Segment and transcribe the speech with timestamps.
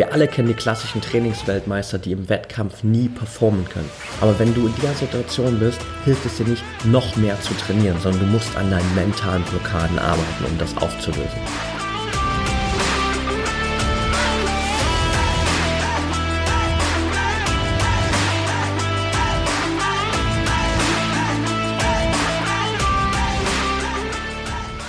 [0.00, 3.90] Wir alle kennen die klassischen Trainingsweltmeister, die im Wettkampf nie performen können.
[4.22, 8.00] Aber wenn du in dieser Situation bist, hilft es dir nicht, noch mehr zu trainieren,
[8.00, 11.28] sondern du musst an deinen mentalen Blockaden arbeiten, um das aufzulösen.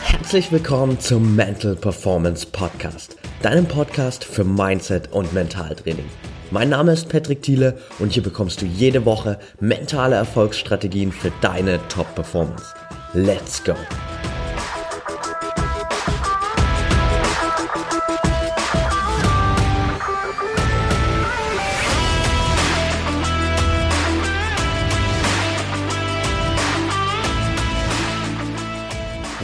[0.05, 6.05] Herzlich willkommen zum Mental Performance Podcast, deinem Podcast für Mindset und Mentaltraining.
[6.51, 11.79] Mein Name ist Patrick Thiele und hier bekommst du jede Woche mentale Erfolgsstrategien für deine
[11.87, 12.65] Top-Performance.
[13.13, 13.73] Let's go!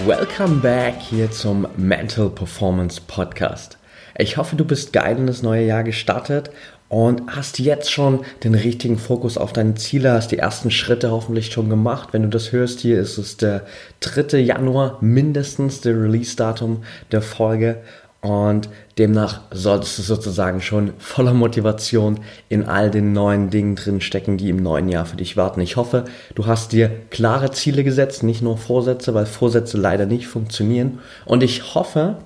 [0.06, 3.78] Welcome back hier zum Mental Performance Podcast.
[4.20, 6.50] Ich hoffe, du bist geil in das neue Jahr gestartet
[6.90, 11.52] und hast jetzt schon den richtigen Fokus auf deine Ziele, hast die ersten Schritte hoffentlich
[11.52, 12.10] schon gemacht.
[12.14, 13.66] Wenn du das hörst, hier ist es der
[14.00, 14.40] 3.
[14.40, 17.78] Januar, mindestens der Release-Datum der Folge.
[18.22, 24.38] Und demnach solltest du sozusagen schon voller Motivation in all den neuen Dingen drin stecken,
[24.38, 25.62] die im neuen Jahr für dich warten.
[25.62, 30.28] Ich hoffe, du hast dir klare Ziele gesetzt, nicht nur Vorsätze, weil Vorsätze leider nicht
[30.28, 31.00] funktionieren.
[31.26, 32.18] Und ich hoffe,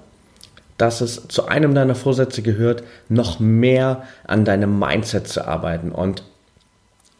[0.77, 5.91] dass es zu einem deiner Vorsätze gehört, noch mehr an deinem Mindset zu arbeiten.
[5.91, 6.23] Und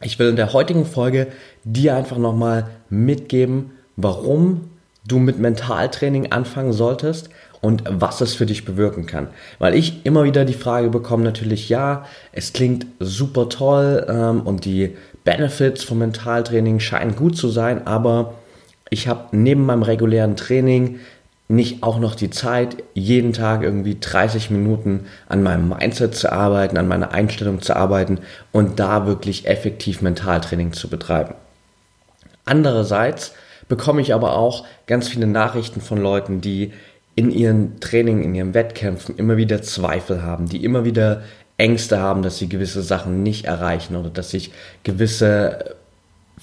[0.00, 1.28] ich will in der heutigen Folge
[1.64, 4.70] dir einfach nochmal mitgeben, warum
[5.06, 7.28] du mit Mentaltraining anfangen solltest
[7.60, 9.28] und was es für dich bewirken kann.
[9.58, 14.64] Weil ich immer wieder die Frage bekomme, natürlich, ja, es klingt super toll ähm, und
[14.64, 18.34] die Benefits vom Mentaltraining scheinen gut zu sein, aber
[18.90, 20.98] ich habe neben meinem regulären Training
[21.52, 26.78] nicht auch noch die Zeit, jeden Tag irgendwie 30 Minuten an meinem Mindset zu arbeiten,
[26.78, 28.20] an meiner Einstellung zu arbeiten
[28.52, 31.34] und da wirklich effektiv Mentaltraining zu betreiben.
[32.46, 33.34] Andererseits
[33.68, 36.72] bekomme ich aber auch ganz viele Nachrichten von Leuten, die
[37.14, 41.22] in ihren Training, in ihren Wettkämpfen immer wieder Zweifel haben, die immer wieder
[41.58, 44.52] Ängste haben, dass sie gewisse Sachen nicht erreichen oder dass sich
[44.84, 45.76] gewisse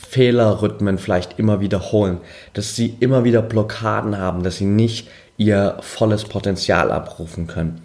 [0.07, 2.17] Fehlerrhythmen vielleicht immer wiederholen,
[2.53, 7.81] dass sie immer wieder Blockaden haben, dass sie nicht ihr volles Potenzial abrufen können,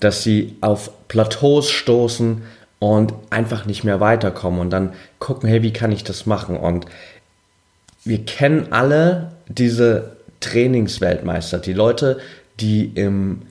[0.00, 2.42] dass sie auf Plateaus stoßen
[2.78, 6.56] und einfach nicht mehr weiterkommen und dann gucken, hey, wie kann ich das machen?
[6.56, 6.86] Und
[8.04, 12.18] wir kennen alle diese Trainingsweltmeister, die Leute,
[12.60, 13.42] die im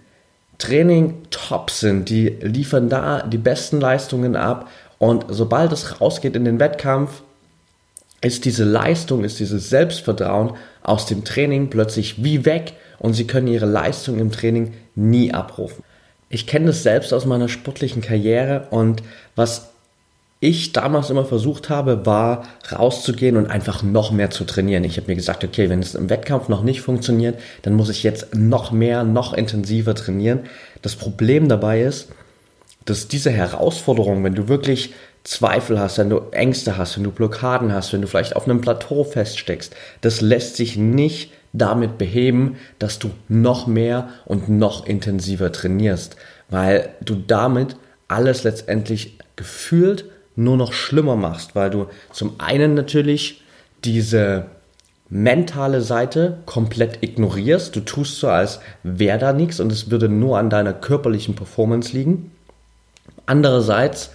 [0.58, 6.46] Training top sind, die liefern da die besten Leistungen ab und sobald es rausgeht in
[6.46, 7.22] den Wettkampf,
[8.22, 13.48] ist diese Leistung, ist dieses Selbstvertrauen aus dem Training plötzlich wie weg und sie können
[13.48, 15.84] ihre Leistung im Training nie abrufen.
[16.30, 19.04] Ich kenne das selbst aus meiner sportlichen Karriere und
[19.36, 19.70] was
[20.40, 24.84] ich damals immer versucht habe, war rauszugehen und einfach noch mehr zu trainieren.
[24.84, 28.04] Ich habe mir gesagt, okay, wenn es im Wettkampf noch nicht funktioniert, dann muss ich
[28.04, 30.42] jetzt noch mehr, noch intensiver trainieren.
[30.84, 32.10] Das Problem dabei ist,
[32.88, 34.94] dass diese Herausforderung, wenn du wirklich
[35.24, 38.62] Zweifel hast, wenn du Ängste hast, wenn du Blockaden hast, wenn du vielleicht auf einem
[38.62, 45.52] Plateau feststeckst, das lässt sich nicht damit beheben, dass du noch mehr und noch intensiver
[45.52, 46.16] trainierst,
[46.50, 47.76] weil du damit
[48.08, 50.06] alles letztendlich gefühlt
[50.38, 53.42] nur noch schlimmer machst, weil du zum einen natürlich
[53.84, 54.46] diese
[55.10, 57.76] mentale Seite komplett ignorierst.
[57.76, 61.92] Du tust so, als wäre da nichts und es würde nur an deiner körperlichen Performance
[61.96, 62.32] liegen.
[63.28, 64.10] Andererseits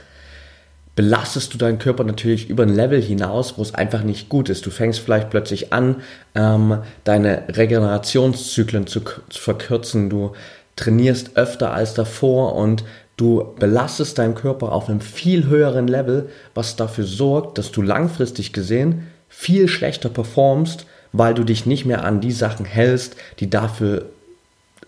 [0.97, 4.67] belastest du deinen Körper natürlich über ein Level hinaus, wo es einfach nicht gut ist.
[4.67, 6.03] Du fängst vielleicht plötzlich an,
[6.35, 10.11] ähm, deine Regenerationszyklen zu, zu verkürzen.
[10.11, 10.33] Du
[10.77, 12.85] trainierst öfter als davor und
[13.17, 18.53] Du belastest deinen Körper auf einem viel höheren Level, was dafür sorgt, dass du langfristig
[18.53, 24.07] gesehen viel schlechter performst, weil du dich nicht mehr an die Sachen hältst, die dafür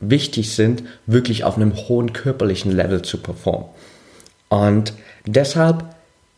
[0.00, 3.68] wichtig sind, wirklich auf einem hohen körperlichen Level zu performen.
[4.54, 4.92] Und
[5.26, 5.84] deshalb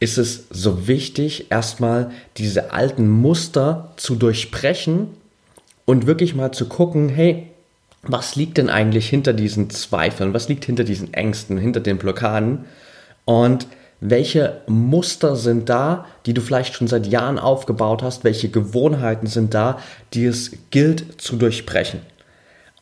[0.01, 5.09] ist es so wichtig, erstmal diese alten Muster zu durchbrechen
[5.85, 7.51] und wirklich mal zu gucken, hey,
[8.01, 10.33] was liegt denn eigentlich hinter diesen Zweifeln?
[10.33, 12.65] Was liegt hinter diesen Ängsten, hinter den Blockaden?
[13.27, 13.67] Und
[14.01, 18.25] welche Muster sind da, die du vielleicht schon seit Jahren aufgebaut hast?
[18.25, 19.79] Welche Gewohnheiten sind da,
[20.15, 22.01] die es gilt zu durchbrechen?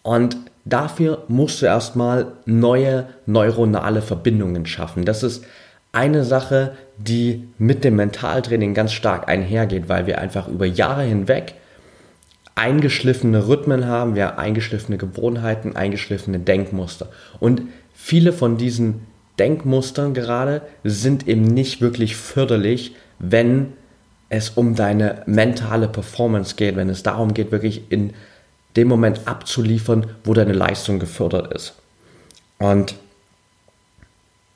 [0.04, 5.04] Und dafür musst du erstmal neue neuronale Verbindungen schaffen.
[5.04, 5.44] Das ist
[5.92, 11.54] eine Sache, die mit dem Mentaltraining ganz stark einhergeht, weil wir einfach über Jahre hinweg
[12.56, 17.08] eingeschliffene Rhythmen haben, wir eingeschliffene Gewohnheiten, eingeschliffene Denkmuster.
[17.40, 17.62] Und
[17.92, 19.06] viele von diesen
[19.38, 23.72] Denkmustern gerade sind eben nicht wirklich förderlich, wenn
[24.28, 28.12] es um deine mentale Performance geht, wenn es darum geht, wirklich in
[28.76, 31.74] dem Moment abzuliefern, wo deine Leistung gefördert ist.
[32.58, 32.94] Und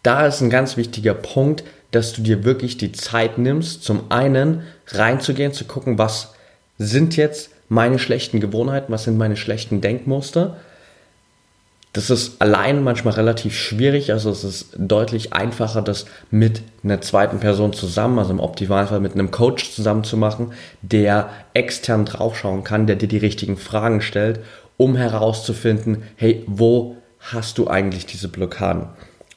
[0.03, 4.63] da ist ein ganz wichtiger Punkt, dass du dir wirklich die Zeit nimmst, zum einen
[4.89, 6.35] reinzugehen, zu gucken, was
[6.79, 10.57] sind jetzt meine schlechten Gewohnheiten, was sind meine schlechten Denkmuster.
[11.95, 17.41] Das ist allein manchmal relativ schwierig, also es ist deutlich einfacher, das mit einer zweiten
[17.41, 20.53] Person zusammen, also im Optimalfall mit einem Coach zusammen zu machen,
[20.83, 24.41] der extern draufschauen kann, der dir die richtigen Fragen stellt,
[24.77, 28.89] um herauszufinden, hey, wo hast du eigentlich diese Blockaden?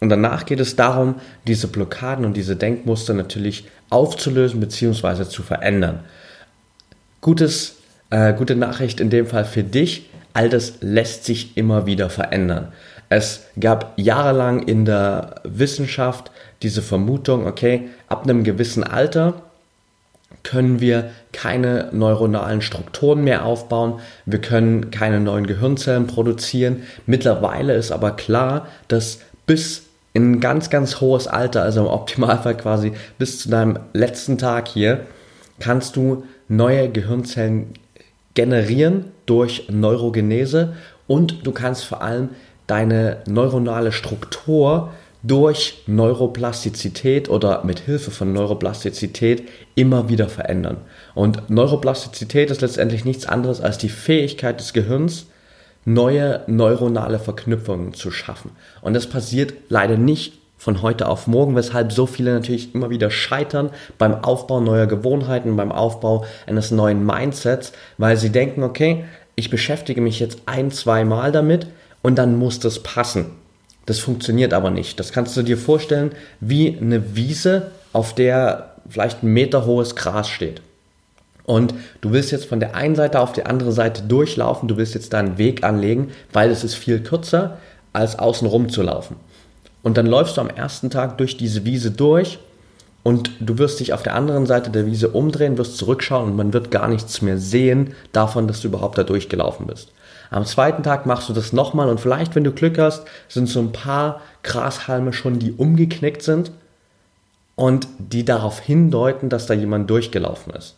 [0.01, 1.15] Und danach geht es darum,
[1.47, 5.25] diese Blockaden und diese Denkmuster natürlich aufzulösen bzw.
[5.25, 6.01] zu verändern.
[7.21, 7.77] Gutes,
[8.09, 12.71] äh, gute Nachricht in dem Fall für dich, all das lässt sich immer wieder verändern.
[13.09, 16.31] Es gab jahrelang in der Wissenschaft
[16.61, 19.41] diese Vermutung, okay, ab einem gewissen Alter
[20.43, 26.83] können wir keine neuronalen Strukturen mehr aufbauen, wir können keine neuen Gehirnzellen produzieren.
[27.05, 29.83] Mittlerweile ist aber klar, dass bis
[30.13, 34.67] in ein ganz, ganz hohes Alter, also im Optimalfall quasi bis zu deinem letzten Tag
[34.67, 35.05] hier,
[35.59, 37.73] kannst du neue Gehirnzellen
[38.33, 40.73] generieren durch Neurogenese
[41.07, 42.29] und du kannst vor allem
[42.67, 44.91] deine neuronale Struktur
[45.23, 50.77] durch Neuroplastizität oder mit Hilfe von Neuroplastizität immer wieder verändern.
[51.13, 55.27] Und Neuroplastizität ist letztendlich nichts anderes als die Fähigkeit des Gehirns,
[55.85, 58.51] neue neuronale Verknüpfungen zu schaffen.
[58.81, 63.09] Und das passiert leider nicht von heute auf morgen, weshalb so viele natürlich immer wieder
[63.09, 69.49] scheitern beim Aufbau neuer Gewohnheiten, beim Aufbau eines neuen Mindsets, weil sie denken, okay, ich
[69.49, 71.65] beschäftige mich jetzt ein, zwei Mal damit
[72.03, 73.31] und dann muss das passen.
[73.87, 74.99] Das funktioniert aber nicht.
[74.99, 76.11] Das kannst du dir vorstellen
[76.41, 80.61] wie eine Wiese, auf der vielleicht ein Meter hohes Gras steht.
[81.43, 84.93] Und du willst jetzt von der einen Seite auf die andere Seite durchlaufen, du willst
[84.93, 87.57] jetzt da einen Weg anlegen, weil es ist viel kürzer,
[87.93, 89.15] als außen rum zu laufen.
[89.83, 92.39] Und dann läufst du am ersten Tag durch diese Wiese durch
[93.03, 96.53] und du wirst dich auf der anderen Seite der Wiese umdrehen, wirst zurückschauen und man
[96.53, 99.91] wird gar nichts mehr sehen davon, dass du überhaupt da durchgelaufen bist.
[100.29, 103.59] Am zweiten Tag machst du das nochmal und vielleicht, wenn du Glück hast, sind so
[103.59, 106.51] ein paar Grashalme schon, die umgeknickt sind
[107.55, 110.75] und die darauf hindeuten, dass da jemand durchgelaufen ist.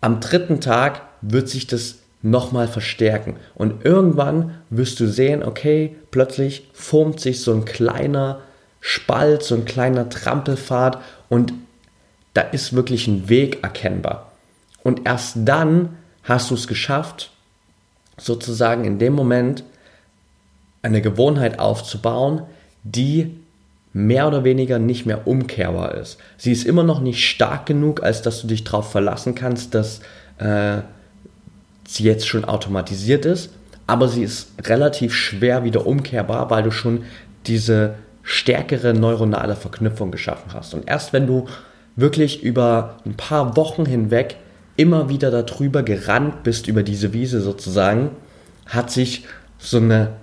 [0.00, 3.36] Am dritten Tag wird sich das nochmal verstärken.
[3.54, 8.40] Und irgendwann wirst du sehen, okay, plötzlich formt sich so ein kleiner
[8.80, 10.98] Spalt, so ein kleiner Trampelpfad
[11.28, 11.52] und
[12.34, 14.32] da ist wirklich ein Weg erkennbar.
[14.82, 17.30] Und erst dann hast du es geschafft,
[18.18, 19.64] sozusagen in dem Moment
[20.82, 22.42] eine Gewohnheit aufzubauen,
[22.82, 23.36] die
[23.92, 26.18] mehr oder weniger nicht mehr umkehrbar ist.
[26.38, 30.00] Sie ist immer noch nicht stark genug, als dass du dich darauf verlassen kannst, dass
[30.38, 30.78] äh,
[31.92, 33.50] sie jetzt schon automatisiert ist,
[33.86, 37.04] aber sie ist relativ schwer wieder umkehrbar, weil du schon
[37.46, 40.74] diese stärkere neuronale Verknüpfung geschaffen hast.
[40.74, 41.46] Und erst wenn du
[41.96, 44.36] wirklich über ein paar Wochen hinweg
[44.76, 48.10] immer wieder darüber gerannt bist, über diese Wiese sozusagen,
[48.66, 49.26] hat sich
[49.58, 50.14] so eine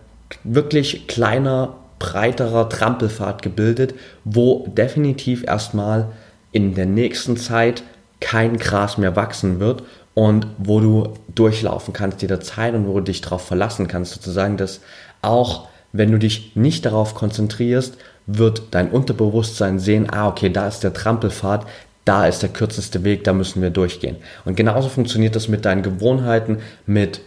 [0.44, 6.08] wirklich kleiner breiterer Trampelpfad gebildet, wo definitiv erstmal
[6.52, 7.84] in der nächsten Zeit
[8.22, 9.84] kein Gras mehr wachsen wird
[10.20, 14.82] und wo du durchlaufen kannst jederzeit und wo du dich darauf verlassen kannst, sozusagen, dass
[15.22, 17.96] auch wenn du dich nicht darauf konzentrierst,
[18.28, 21.66] wird dein Unterbewusstsein sehen, ah, okay, da ist der Trampelpfad,
[22.04, 24.18] da ist der kürzeste Weg, da müssen wir durchgehen.
[24.44, 27.22] Und genauso funktioniert das mit deinen Gewohnheiten, mit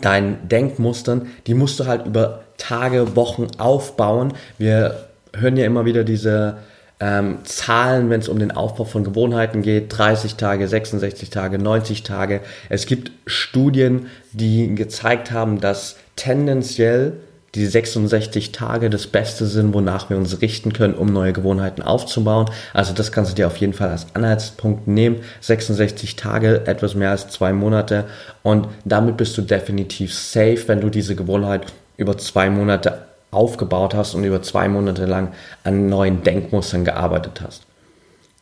[0.00, 4.34] deinen Denkmustern, die musst du halt über Tage, Wochen aufbauen.
[4.56, 6.58] Wir hören ja immer wieder diese
[7.00, 12.02] ähm, Zahlen, wenn es um den Aufbau von Gewohnheiten geht, 30 Tage, 66 Tage, 90
[12.02, 12.40] Tage.
[12.68, 17.14] Es gibt Studien, die gezeigt haben, dass tendenziell
[17.54, 22.46] die 66 Tage das Beste sind, wonach wir uns richten können, um neue Gewohnheiten aufzubauen.
[22.74, 25.20] Also das kannst du dir auf jeden Fall als Anhaltspunkt nehmen.
[25.40, 28.04] 66 Tage, etwas mehr als zwei Monate
[28.42, 34.14] und damit bist du definitiv safe, wenn du diese Gewohnheit über zwei Monate aufgebaut hast
[34.14, 35.32] und über zwei Monate lang
[35.64, 37.64] an neuen Denkmustern gearbeitet hast.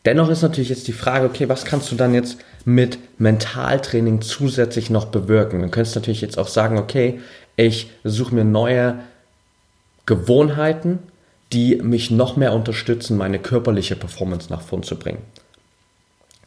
[0.05, 4.89] Dennoch ist natürlich jetzt die Frage, okay, was kannst du dann jetzt mit Mentaltraining zusätzlich
[4.89, 5.63] noch bewirken?
[5.63, 7.21] Du könntest natürlich jetzt auch sagen, okay,
[7.57, 9.01] ich suche mir neue
[10.05, 11.01] Gewohnheiten,
[11.53, 15.23] die mich noch mehr unterstützen, meine körperliche Performance nach vorn zu bringen.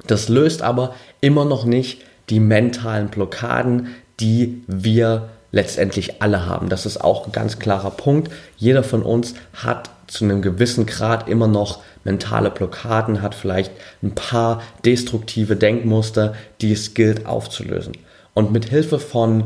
[0.08, 6.70] Das löst aber immer noch nicht die mentalen Blockaden, die wir letztendlich alle haben.
[6.70, 8.32] Das ist auch ein ganz klarer Punkt.
[8.58, 14.15] Jeder von uns hat zu einem gewissen Grad immer noch mentale Blockaden, hat vielleicht ein
[14.15, 17.94] paar destruktive Denkmuster, die es gilt aufzulösen.
[18.34, 19.44] Und mit Hilfe von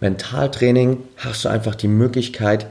[0.00, 2.66] Mentaltraining hast du einfach die Möglichkeit,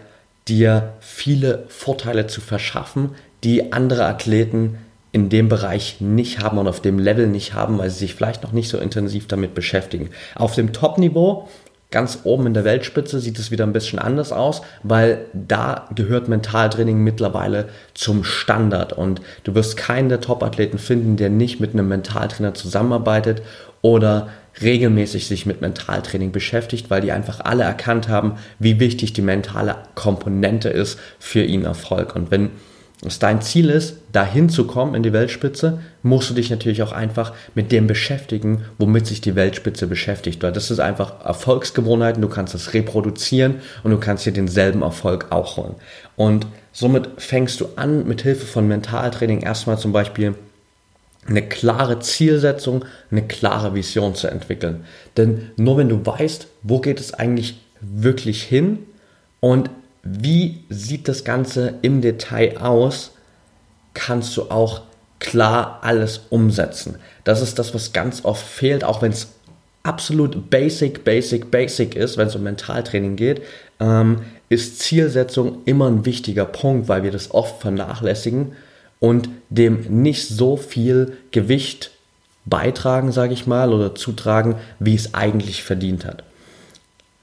[0.47, 3.11] dir viele Vorteile zu verschaffen,
[3.43, 4.77] die andere Athleten
[5.11, 8.43] in dem Bereich nicht haben und auf dem Level nicht haben, weil sie sich vielleicht
[8.43, 10.09] noch nicht so intensiv damit beschäftigen.
[10.35, 11.49] Auf dem Top-Niveau,
[11.91, 16.29] ganz oben in der Weltspitze, sieht es wieder ein bisschen anders aus, weil da gehört
[16.29, 21.89] Mentaltraining mittlerweile zum Standard und du wirst keinen der Top-Athleten finden, der nicht mit einem
[21.89, 23.41] Mentaltrainer zusammenarbeitet
[23.81, 24.29] oder
[24.61, 29.75] regelmäßig sich mit Mentaltraining beschäftigt, weil die einfach alle erkannt haben, wie wichtig die mentale
[29.95, 32.15] Komponente ist für ihren Erfolg.
[32.15, 32.51] Und wenn
[33.03, 36.91] es dein Ziel ist, dahin zu kommen in die Weltspitze, musst du dich natürlich auch
[36.91, 40.43] einfach mit dem beschäftigen, womit sich die Weltspitze beschäftigt.
[40.43, 45.57] Das ist einfach Erfolgsgewohnheiten, du kannst das reproduzieren und du kannst dir denselben Erfolg auch
[45.57, 45.75] holen.
[46.15, 50.35] Und somit fängst du an, mit Hilfe von Mentaltraining erstmal zum Beispiel
[51.27, 54.85] eine klare Zielsetzung, eine klare Vision zu entwickeln.
[55.17, 58.79] Denn nur wenn du weißt, wo geht es eigentlich wirklich hin
[59.39, 59.71] und
[60.03, 63.11] wie sieht das Ganze im Detail aus,
[63.93, 64.81] kannst du auch
[65.19, 66.95] klar alles umsetzen.
[67.23, 69.27] Das ist das, was ganz oft fehlt, auch wenn es
[69.83, 73.41] absolut basic, basic, basic ist, wenn es um Mentaltraining geht,
[73.79, 78.53] ähm, ist Zielsetzung immer ein wichtiger Punkt, weil wir das oft vernachlässigen
[78.99, 81.91] und dem nicht so viel Gewicht
[82.45, 86.23] beitragen, sage ich mal, oder zutragen, wie es eigentlich verdient hat.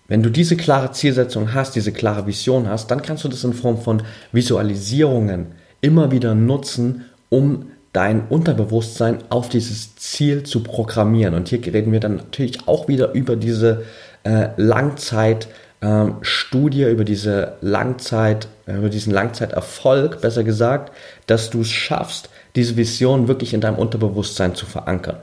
[0.09, 3.53] Wenn du diese klare Zielsetzung hast, diese klare Vision hast, dann kannst du das in
[3.53, 5.49] Form von Visualisierungen
[5.83, 11.35] immer wieder nutzen, um dein Unterbewusstsein auf dieses Ziel zu programmieren.
[11.35, 13.85] Und hier reden wir dann natürlich auch wieder über diese
[14.25, 20.91] äh, Langzeitstudie, äh, über diese Langzeit, äh, über diesen Langzeiterfolg, besser gesagt,
[21.27, 25.19] dass du es schaffst, diese Vision wirklich in deinem Unterbewusstsein zu verankern.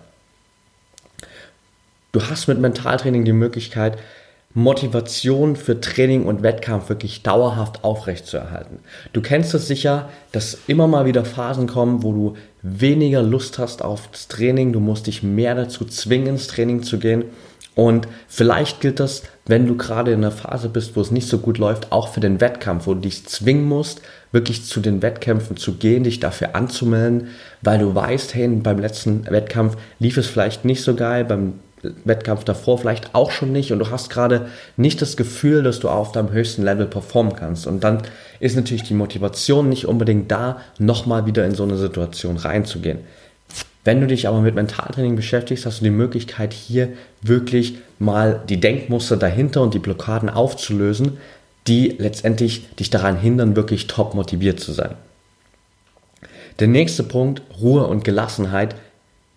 [2.11, 3.97] Du hast mit Mentaltraining die Möglichkeit,
[4.57, 8.79] Motivation für Training und Wettkampf wirklich dauerhaft aufrechtzuerhalten.
[9.11, 13.83] Du kennst es sicher, dass immer mal wieder Phasen kommen, wo du weniger Lust hast
[13.83, 17.25] auf das Training, du musst dich mehr dazu zwingen, ins Training zu gehen.
[17.75, 21.39] Und vielleicht gilt das, wenn du gerade in einer Phase bist, wo es nicht so
[21.39, 25.57] gut läuft, auch für den Wettkampf, wo du dich zwingen musst, wirklich zu den Wettkämpfen
[25.57, 27.27] zu gehen, dich dafür anzumelden,
[27.61, 31.55] weil du weißt, hey, beim letzten Wettkampf lief es vielleicht nicht so geil, beim
[32.03, 35.89] Wettkampf davor vielleicht auch schon nicht und du hast gerade nicht das Gefühl, dass du
[35.89, 37.67] auf deinem höchsten Level performen kannst.
[37.67, 38.03] Und dann
[38.39, 42.99] ist natürlich die Motivation nicht unbedingt da, nochmal wieder in so eine Situation reinzugehen.
[43.83, 46.89] Wenn du dich aber mit Mentaltraining beschäftigst, hast du die Möglichkeit, hier
[47.21, 51.17] wirklich mal die Denkmuster dahinter und die Blockaden aufzulösen,
[51.67, 54.95] die letztendlich dich daran hindern, wirklich top motiviert zu sein.
[56.59, 58.75] Der nächste Punkt, Ruhe und Gelassenheit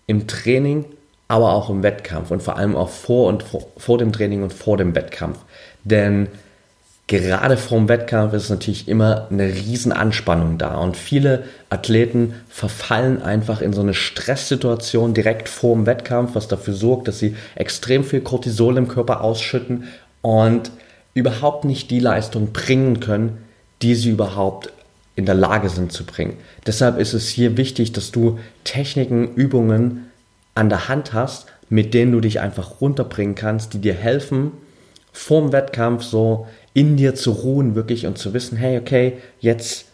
[0.07, 0.87] im Training
[1.29, 4.53] aber auch im Wettkampf und vor allem auch vor und vor, vor dem Training und
[4.53, 5.39] vor dem Wettkampf.
[5.85, 6.29] Denn
[7.07, 13.23] gerade vor dem Wettkampf ist natürlich immer eine riesen Anspannung da und viele Athleten verfallen
[13.23, 18.05] einfach in so eine Stresssituation direkt vor dem Wettkampf, was dafür sorgt, dass sie extrem
[18.05, 19.85] viel Cortisol im Körper ausschütten
[20.23, 20.71] und
[21.15, 23.39] überhaupt nicht die Leistung bringen können,
[23.83, 24.73] die sie überhaupt
[25.15, 26.37] in der Lage sind zu bringen.
[26.67, 30.08] Deshalb ist es hier wichtig, dass du Techniken, Übungen
[30.59, 34.51] an der Hand hast, mit denen du dich einfach runterbringen kannst, die dir helfen,
[35.13, 39.85] vorm Wettkampf so in dir zu ruhen, wirklich und zu wissen, hey, okay, jetzt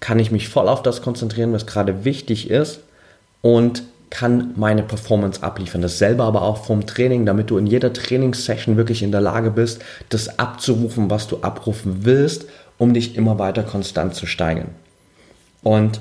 [0.00, 2.80] kann ich mich voll auf das konzentrieren, was gerade wichtig ist
[3.40, 5.80] und kann meine Performance abliefern.
[5.80, 9.82] Dasselbe aber auch vom Training, damit du in jeder Trainingssession wirklich in der Lage bist,
[10.10, 12.44] das abzurufen, was du abrufen willst,
[12.76, 14.68] um dich immer weiter konstant zu steigern.
[15.62, 16.00] Und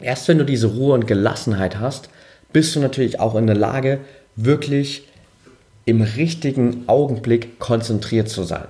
[0.00, 2.08] erst wenn du diese Ruhe und Gelassenheit hast,
[2.52, 4.00] bist du natürlich auch in der Lage,
[4.36, 5.04] wirklich
[5.84, 8.66] im richtigen Augenblick konzentriert zu sein.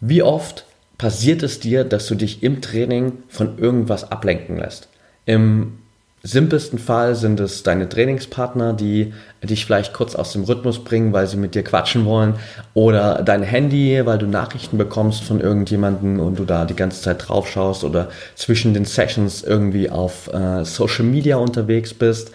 [0.00, 0.66] Wie oft
[0.98, 4.88] passiert es dir, dass du dich im Training von irgendwas ablenken lässt?
[5.26, 5.78] Im
[6.24, 9.12] simpelsten Fall sind es deine Trainingspartner, die
[9.42, 12.36] dich vielleicht kurz aus dem Rhythmus bringen, weil sie mit dir quatschen wollen,
[12.72, 17.28] oder dein Handy, weil du Nachrichten bekommst von irgendjemandem und du da die ganze Zeit
[17.28, 22.32] drauf schaust oder zwischen den Sessions irgendwie auf äh, Social Media unterwegs bist.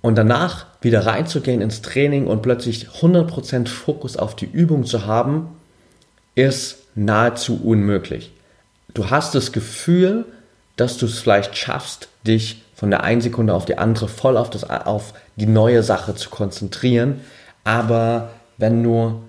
[0.00, 5.48] Und danach wieder reinzugehen ins Training und plötzlich 100% Fokus auf die Übung zu haben,
[6.34, 8.32] ist nahezu unmöglich.
[8.94, 10.24] Du hast das Gefühl,
[10.76, 14.50] dass du es vielleicht schaffst, dich von der einen Sekunde auf die andere voll auf,
[14.50, 17.20] das, auf die neue Sache zu konzentrieren,
[17.64, 19.22] aber wenn du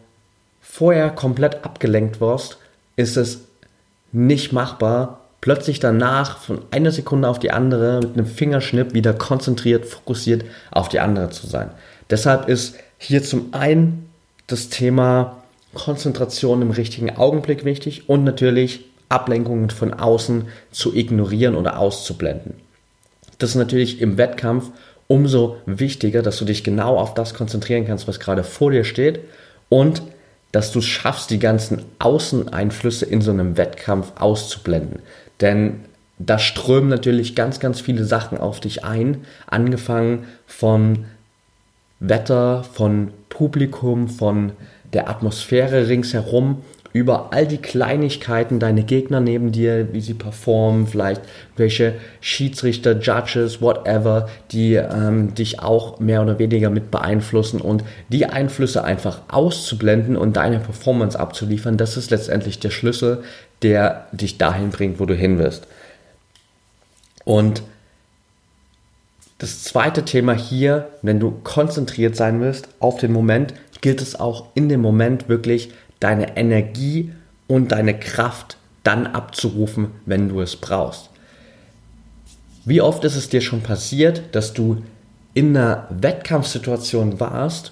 [0.62, 2.58] vorher komplett abgelenkt wirst,
[2.96, 3.42] ist es
[4.12, 9.86] nicht machbar, plötzlich danach von einer Sekunde auf die andere mit einem Fingerschnipp wieder konzentriert,
[9.86, 11.72] fokussiert auf die andere zu sein.
[12.10, 14.10] Deshalb ist hier zum einen
[14.48, 15.38] das Thema
[15.74, 22.56] Konzentration im richtigen Augenblick wichtig und natürlich Ablenkungen von außen zu ignorieren oder auszublenden.
[23.38, 24.72] Das ist natürlich im Wettkampf
[25.08, 29.22] umso wichtiger, dass du dich genau auf das konzentrieren kannst, was gerade vor dir steht
[29.70, 30.02] und
[30.52, 35.00] dass du es schaffst, die ganzen Außeneinflüsse in so einem Wettkampf auszublenden.
[35.42, 35.86] Denn
[36.20, 41.06] da strömen natürlich ganz, ganz viele Sachen auf dich ein, angefangen von
[42.00, 44.54] Wetter, von Publikum, von
[44.94, 46.64] der Atmosphäre ringsherum
[46.98, 51.22] über all die Kleinigkeiten, deine Gegner neben dir, wie sie performen, vielleicht
[51.56, 58.26] welche Schiedsrichter, Judges, whatever, die ähm, dich auch mehr oder weniger mit beeinflussen und die
[58.26, 63.24] Einflüsse einfach auszublenden und deine Performance abzuliefern, das ist letztendlich der Schlüssel,
[63.62, 65.68] der dich dahin bringt, wo du hin wirst.
[67.26, 67.62] Und
[69.38, 74.48] das zweite Thema hier, wenn du konzentriert sein willst auf den Moment, gilt es auch
[74.56, 77.12] in dem Moment wirklich deine Energie
[77.48, 81.10] und deine Kraft dann abzurufen, wenn du es brauchst.
[82.66, 84.84] Wie oft ist es dir schon passiert, dass du
[85.34, 87.72] in einer Wettkampfsituation warst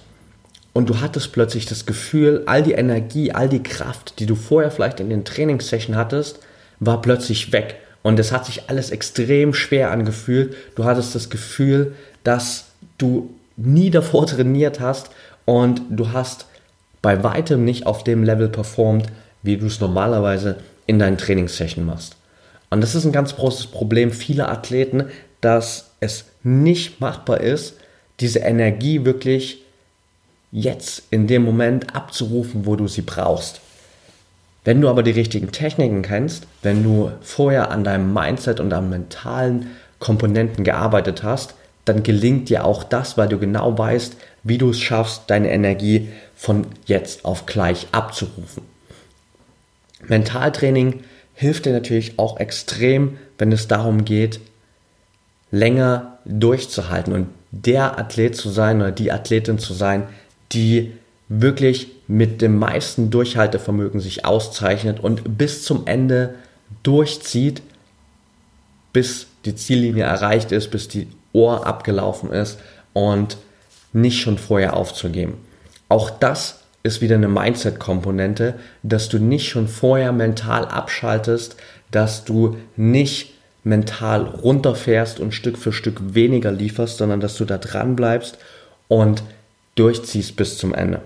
[0.72, 4.70] und du hattest plötzlich das Gefühl, all die Energie, all die Kraft, die du vorher
[4.70, 6.38] vielleicht in den Trainingssession hattest,
[6.80, 7.76] war plötzlich weg.
[8.02, 10.54] Und es hat sich alles extrem schwer angefühlt.
[10.76, 12.66] Du hattest das Gefühl, dass
[12.98, 15.10] du nie davor trainiert hast
[15.44, 16.46] und du hast
[17.06, 19.06] bei weitem nicht auf dem Level performt,
[19.44, 22.16] wie du es normalerweise in deinen Trainingssession machst.
[22.68, 25.04] Und das ist ein ganz großes Problem vieler Athleten,
[25.40, 27.74] dass es nicht machbar ist,
[28.18, 29.62] diese Energie wirklich
[30.50, 33.60] jetzt in dem Moment abzurufen, wo du sie brauchst.
[34.64, 38.90] Wenn du aber die richtigen Techniken kennst, wenn du vorher an deinem Mindset und an
[38.90, 41.54] mentalen Komponenten gearbeitet hast,
[41.86, 46.08] dann gelingt dir auch das, weil du genau weißt, wie du es schaffst, deine Energie
[46.36, 48.62] von jetzt auf gleich abzurufen.
[50.06, 54.40] Mentaltraining hilft dir natürlich auch extrem, wenn es darum geht,
[55.50, 60.08] länger durchzuhalten und der Athlet zu sein oder die Athletin zu sein,
[60.52, 60.92] die
[61.28, 66.34] wirklich mit dem meisten Durchhaltevermögen sich auszeichnet und bis zum Ende
[66.82, 67.62] durchzieht,
[68.92, 72.58] bis die Ziellinie erreicht ist, bis die Ohr abgelaufen ist
[72.94, 73.36] und
[73.92, 75.34] nicht schon vorher aufzugeben.
[75.88, 81.56] Auch das ist wieder eine Mindset-Komponente, dass du nicht schon vorher mental abschaltest,
[81.90, 87.58] dass du nicht mental runterfährst und Stück für Stück weniger lieferst, sondern dass du da
[87.58, 88.38] dran bleibst
[88.88, 89.22] und
[89.74, 91.02] durchziehst bis zum Ende.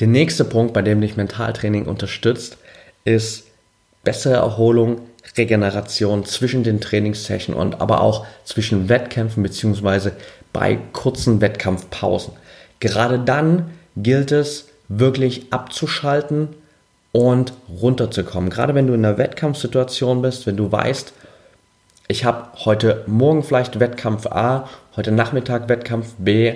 [0.00, 2.56] Der nächste Punkt, bei dem dich Mentaltraining unterstützt,
[3.04, 3.44] ist
[4.04, 5.00] bessere Erholung,
[5.36, 10.12] Regeneration zwischen den Trainingssessions und aber auch zwischen Wettkämpfen beziehungsweise
[10.52, 12.34] bei kurzen Wettkampfpausen.
[12.80, 16.48] Gerade dann gilt es wirklich abzuschalten
[17.12, 18.50] und runterzukommen.
[18.50, 21.12] Gerade wenn du in einer Wettkampfsituation bist, wenn du weißt,
[22.08, 26.54] ich habe heute Morgen vielleicht Wettkampf A, heute Nachmittag Wettkampf B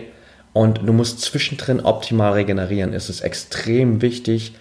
[0.52, 4.54] und du musst zwischendrin optimal regenerieren, ist es extrem wichtig,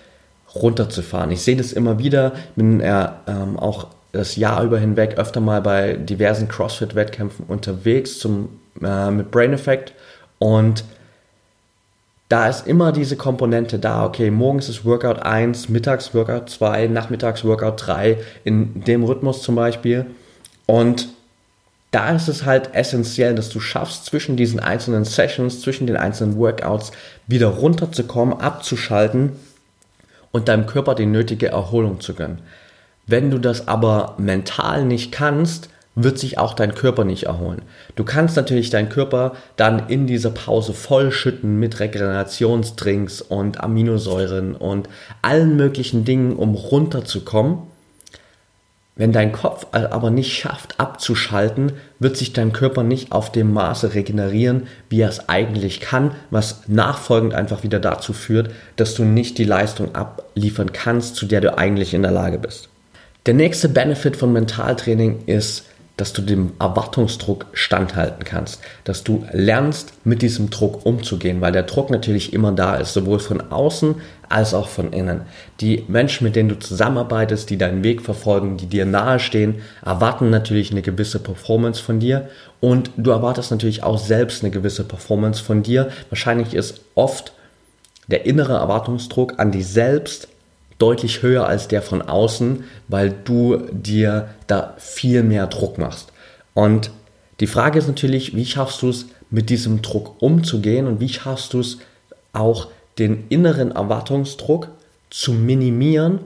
[0.55, 1.31] runterzufahren.
[1.31, 5.61] Ich sehe das immer wieder, bin ja ähm, auch das Jahr über hinweg öfter mal
[5.61, 8.49] bei diversen CrossFit-Wettkämpfen unterwegs zum,
[8.81, 9.93] äh, mit Brain Effect
[10.39, 10.83] und
[12.27, 17.45] da ist immer diese Komponente da, okay, morgens ist Workout 1, mittags Workout 2, nachmittags
[17.45, 20.07] Workout 3, in dem Rhythmus zum Beispiel.
[20.65, 21.09] Und
[21.91, 26.37] da ist es halt essentiell, dass du schaffst, zwischen diesen einzelnen Sessions, zwischen den einzelnen
[26.37, 26.91] Workouts
[27.27, 29.33] wieder runterzukommen, abzuschalten
[30.36, 32.39] und deinem Körper die nötige Erholung zu gönnen.
[33.08, 37.62] Wenn du das aber mental nicht kannst, wird sich auch dein Körper nicht erholen.
[37.95, 44.89] Du kannst natürlich deinen Körper dann in dieser Pause vollschütten mit Regenerationsdrinks und Aminosäuren und
[45.21, 47.60] allen möglichen Dingen, um runterzukommen.
[48.97, 53.93] Wenn dein Kopf aber nicht schafft abzuschalten, wird sich dein Körper nicht auf dem Maße
[53.93, 59.38] regenerieren, wie er es eigentlich kann, was nachfolgend einfach wieder dazu führt, dass du nicht
[59.38, 62.69] die Leistung abliefern kannst, zu der du eigentlich in der Lage bist.
[63.25, 65.65] Der nächste Benefit von Mentaltraining ist,
[65.97, 71.63] dass du dem Erwartungsdruck standhalten kannst, dass du lernst, mit diesem Druck umzugehen, weil der
[71.63, 73.95] Druck natürlich immer da ist, sowohl von außen
[74.27, 75.21] als auch von innen.
[75.62, 80.71] Die Menschen, mit denen du zusammenarbeitest, die deinen Weg verfolgen, die dir nahestehen, erwarten natürlich
[80.71, 82.29] eine gewisse Performance von dir
[82.60, 85.89] und du erwartest natürlich auch selbst eine gewisse Performance von dir.
[86.10, 87.34] Wahrscheinlich ist oft
[88.08, 90.27] der innere Erwartungsdruck an dich selbst
[90.77, 96.11] deutlich höher als der von außen, weil du dir da viel mehr Druck machst.
[96.53, 96.91] Und
[97.39, 101.53] die Frage ist natürlich, wie schaffst du es, mit diesem Druck umzugehen und wie schaffst
[101.53, 101.79] du es
[102.31, 104.69] auch, den inneren Erwartungsdruck
[105.09, 106.19] zu minimieren,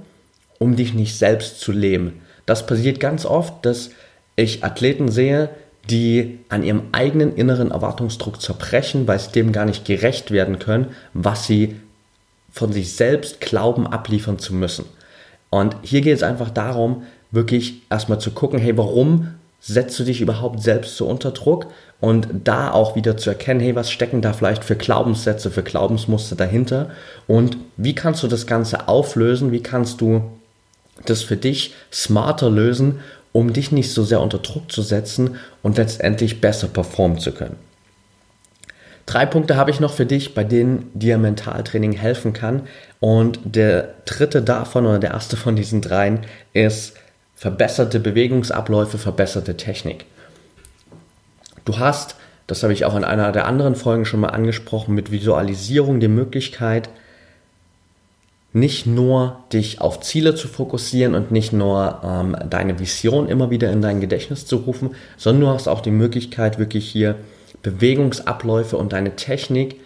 [0.59, 2.21] um dich nicht selbst zu lähmen.
[2.45, 3.91] Das passiert ganz oft, dass
[4.35, 5.49] ich Athleten sehe,
[5.89, 10.87] die an ihrem eigenen inneren Erwartungsdruck zerbrechen, weil sie dem gar nicht gerecht werden können,
[11.13, 11.75] was sie
[12.51, 14.85] von sich selbst glauben, abliefern zu müssen.
[15.49, 19.29] Und hier geht es einfach darum, wirklich erstmal zu gucken, hey, warum
[19.61, 21.67] setzt du dich überhaupt selbst so unter Druck?
[21.99, 26.35] Und da auch wieder zu erkennen, hey, was stecken da vielleicht für Glaubenssätze, für Glaubensmuster
[26.35, 26.91] dahinter?
[27.27, 29.51] Und wie kannst du das Ganze auflösen?
[29.51, 30.23] Wie kannst du
[31.05, 32.99] das für dich smarter lösen,
[33.31, 37.57] um dich nicht so sehr unter Druck zu setzen und letztendlich besser performen zu können?
[39.09, 42.67] Drei Punkte habe ich noch für dich, bei denen dir Mentaltraining helfen kann.
[42.99, 46.19] Und der dritte davon oder der erste von diesen dreien
[46.53, 46.93] ist
[47.33, 50.05] verbesserte Bewegungsabläufe, verbesserte Technik.
[51.65, 55.09] Du hast, das habe ich auch in einer der anderen Folgen schon mal angesprochen, mit
[55.09, 56.91] Visualisierung die Möglichkeit,
[58.53, 63.71] nicht nur dich auf Ziele zu fokussieren und nicht nur ähm, deine Vision immer wieder
[63.71, 67.15] in dein Gedächtnis zu rufen, sondern du hast auch die Möglichkeit, wirklich hier
[67.61, 69.79] Bewegungsabläufe und deine Technik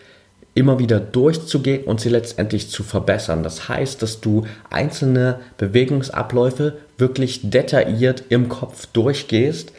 [0.56, 3.44] immer wieder durchzugehen und sie letztendlich zu verbessern.
[3.44, 9.72] Das heißt, dass du einzelne Bewegungsabläufe wirklich detailliert im Kopf durchgehst,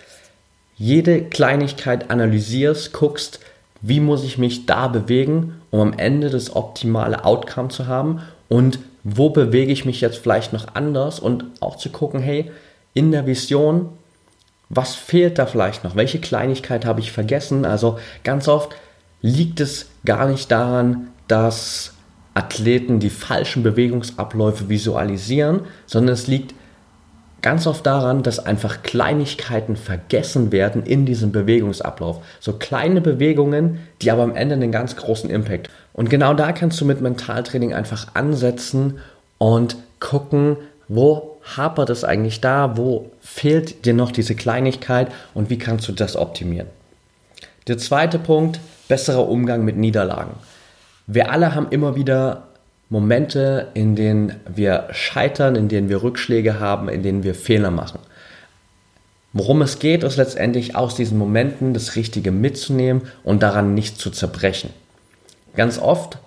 [0.76, 3.38] jede Kleinigkeit analysierst, guckst,
[3.80, 8.78] wie muss ich mich da bewegen, um am Ende das optimale Outcome zu haben und
[9.04, 12.50] wo bewege ich mich jetzt vielleicht noch anders und auch zu gucken, hey,
[12.94, 13.90] in der Vision
[14.68, 15.96] was fehlt da vielleicht noch?
[15.96, 17.64] Welche Kleinigkeit habe ich vergessen?
[17.64, 18.74] Also ganz oft
[19.20, 21.94] liegt es gar nicht daran, dass
[22.34, 26.54] Athleten die falschen Bewegungsabläufe visualisieren, sondern es liegt
[27.44, 32.24] ganz oft daran, dass einfach Kleinigkeiten vergessen werden in diesem Bewegungsablauf.
[32.40, 35.68] So kleine Bewegungen, die aber am Ende einen ganz großen Impact.
[35.92, 38.98] Und genau da kannst du mit Mentaltraining einfach ansetzen
[39.38, 40.56] und gucken,
[40.88, 42.76] wo hapert es eigentlich da?
[42.76, 46.68] Wo fehlt dir noch diese Kleinigkeit und wie kannst du das optimieren?
[47.66, 50.34] Der zweite Punkt, besserer Umgang mit Niederlagen.
[51.06, 52.48] Wir alle haben immer wieder
[52.88, 58.00] Momente, in denen wir scheitern, in denen wir Rückschläge haben, in denen wir Fehler machen.
[59.32, 64.10] Worum es geht, ist letztendlich aus diesen Momenten das Richtige mitzunehmen und daran nicht zu
[64.10, 64.70] zerbrechen.
[65.56, 66.18] Ganz oft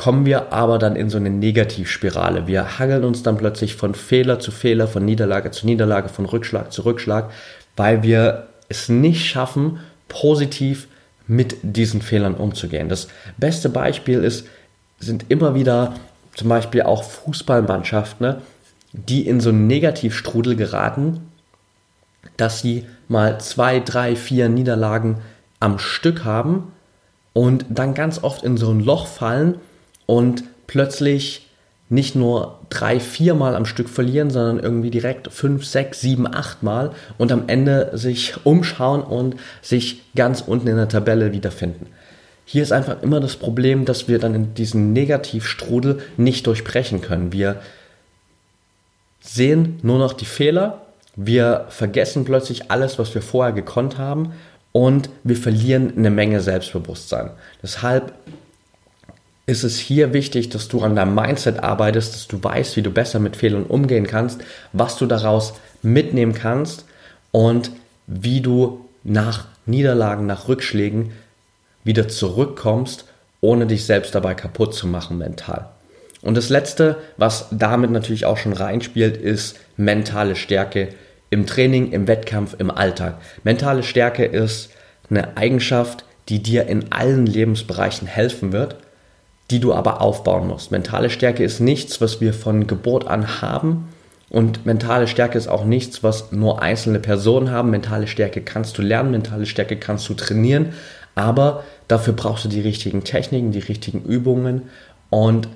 [0.00, 2.46] kommen wir aber dann in so eine Negativspirale.
[2.46, 6.72] Wir hangeln uns dann plötzlich von Fehler zu Fehler, von Niederlage zu Niederlage, von Rückschlag
[6.72, 7.30] zu Rückschlag,
[7.76, 10.88] weil wir es nicht schaffen, positiv
[11.26, 12.88] mit diesen Fehlern umzugehen.
[12.88, 14.46] Das beste Beispiel ist,
[15.00, 15.92] sind immer wieder
[16.34, 18.40] zum Beispiel auch Fußballmannschaften, ne,
[18.94, 21.28] die in so einen Negativstrudel geraten,
[22.38, 25.18] dass sie mal zwei, drei, vier Niederlagen
[25.58, 26.72] am Stück haben
[27.34, 29.56] und dann ganz oft in so ein Loch fallen
[30.10, 31.46] und plötzlich
[31.88, 36.90] nicht nur drei, viermal am Stück verlieren, sondern irgendwie direkt fünf, sechs, sieben, acht Mal
[37.16, 41.86] und am Ende sich umschauen und sich ganz unten in der Tabelle wiederfinden.
[42.44, 47.32] Hier ist einfach immer das Problem, dass wir dann in diesen Negativstrudel nicht durchbrechen können.
[47.32, 47.60] Wir
[49.20, 54.32] sehen nur noch die Fehler, wir vergessen plötzlich alles, was wir vorher gekonnt haben
[54.72, 57.30] und wir verlieren eine Menge Selbstbewusstsein.
[57.62, 58.12] Deshalb
[59.50, 62.90] ist es hier wichtig, dass du an deinem Mindset arbeitest, dass du weißt, wie du
[62.90, 64.40] besser mit Fehlern umgehen kannst,
[64.72, 66.84] was du daraus mitnehmen kannst
[67.32, 67.72] und
[68.06, 71.10] wie du nach Niederlagen, nach Rückschlägen
[71.82, 73.06] wieder zurückkommst,
[73.40, 75.68] ohne dich selbst dabei kaputt zu machen mental.
[76.22, 80.90] Und das Letzte, was damit natürlich auch schon reinspielt, ist mentale Stärke
[81.30, 83.16] im Training, im Wettkampf, im Alltag.
[83.42, 84.70] Mentale Stärke ist
[85.08, 88.76] eine Eigenschaft, die dir in allen Lebensbereichen helfen wird
[89.50, 90.70] die du aber aufbauen musst.
[90.70, 93.88] Mentale Stärke ist nichts, was wir von Geburt an haben.
[94.28, 97.70] Und mentale Stärke ist auch nichts, was nur einzelne Personen haben.
[97.70, 100.72] Mentale Stärke kannst du lernen, mentale Stärke kannst du trainieren,
[101.16, 104.62] aber dafür brauchst du die richtigen Techniken, die richtigen Übungen
[105.10, 105.48] und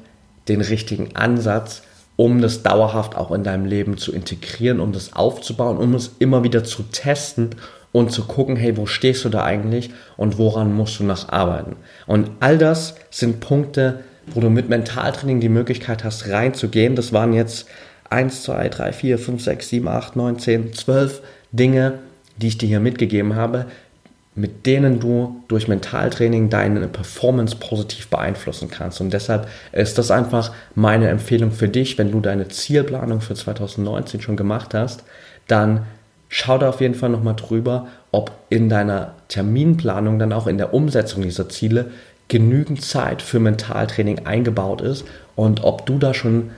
[0.49, 1.83] den richtigen Ansatz,
[2.17, 6.43] um das dauerhaft auch in deinem Leben zu integrieren, um das aufzubauen, um es immer
[6.43, 7.51] wieder zu testen
[7.95, 11.77] und zu gucken, hey, wo stehst du da eigentlich und woran musst du noch arbeiten?
[12.09, 16.97] Und all das sind Punkte, wo du mit Mentaltraining die Möglichkeit hast, reinzugehen.
[16.97, 17.69] Das waren jetzt
[18.11, 22.01] 1, 2, 3, 4, 5, 6, 7, 8, 9, 10, 12 Dinge,
[22.37, 23.67] die ich dir hier mitgegeben habe,
[24.35, 29.01] mit denen du durch Mentaltraining deine Performance positiv beeinflussen kannst.
[29.01, 34.21] Und deshalb ist das einfach meine Empfehlung für dich, wenn du deine Zielplanung für 2019
[34.21, 35.05] schon gemacht hast,
[35.47, 35.87] dann
[36.35, 40.75] schau da auf jeden Fall nochmal drüber, ob in deiner Terminplanung, dann auch in der
[40.75, 41.92] Umsetzung dieser Ziele
[42.27, 45.05] genügend Zeit für Mentaltraining eingebaut ist
[45.37, 46.51] und ob du da schon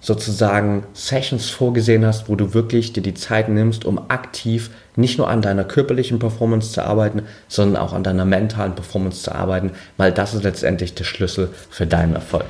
[0.00, 5.30] sozusagen Sessions vorgesehen hast, wo du wirklich dir die Zeit nimmst, um aktiv nicht nur
[5.30, 10.12] an deiner körperlichen Performance zu arbeiten, sondern auch an deiner mentalen Performance zu arbeiten, weil
[10.12, 12.44] das ist letztendlich der Schlüssel für deinen Erfolg.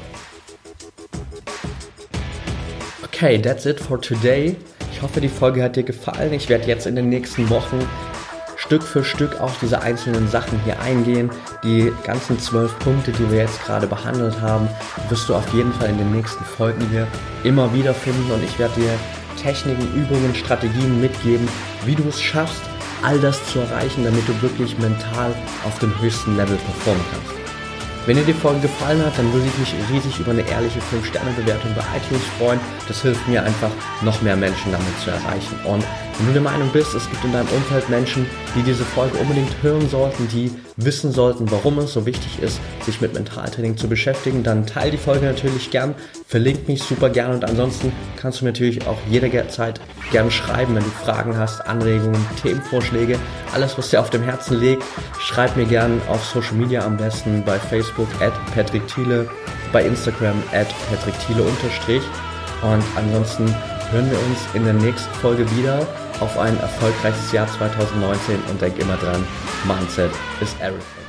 [3.04, 4.56] Okay, that's it for today.
[4.94, 6.32] Ich hoffe, die Folge hat dir gefallen.
[6.32, 7.80] Ich werde jetzt in den nächsten Wochen
[8.56, 11.30] Stück für Stück auf diese einzelnen Sachen hier eingehen.
[11.64, 14.68] Die ganzen zwölf Punkte, die wir jetzt gerade behandelt haben,
[15.08, 17.08] wirst du auf jeden Fall in den nächsten Folgen hier
[17.42, 18.94] immer wieder finden und ich werde dir
[19.42, 21.48] Techniken, Übungen, Strategien mitgeben,
[21.84, 22.62] wie du es schaffst,
[23.02, 27.33] all das zu erreichen, damit du wirklich mental auf dem höchsten Level performen kannst.
[28.06, 31.70] Wenn dir die Folge gefallen hat, dann würde ich mich riesig über eine ehrliche 5-Sterne-Bewertung
[31.74, 32.60] bei iTunes freuen.
[32.86, 33.70] Das hilft mir einfach,
[34.02, 35.58] noch mehr Menschen damit zu erreichen.
[35.64, 35.82] Und
[36.18, 39.50] wenn du der Meinung bist, es gibt in deinem Umfeld Menschen, die diese Folge unbedingt
[39.62, 44.42] hören sollten, die wissen sollten, warum es so wichtig ist, sich mit Mentaltraining zu beschäftigen,
[44.42, 45.94] dann teile die Folge natürlich gern,
[46.26, 49.80] verlink mich super gern und ansonsten kannst du mir natürlich auch jederzeit
[50.12, 53.18] gern schreiben, wenn du Fragen hast, Anregungen, Themenvorschläge,
[53.52, 54.82] alles was dir auf dem Herzen liegt,
[55.20, 59.28] schreib mir gern auf Social Media am besten bei Facebook at Patrick Thiele,
[59.72, 62.02] bei Instagram at Patrick Thiele unterstrich
[62.62, 63.46] und ansonsten
[63.90, 65.86] hören wir uns in der nächsten Folge wieder
[66.20, 69.24] auf ein erfolgreiches Jahr 2019 und denk immer dran,
[69.66, 71.03] Mindset is everything.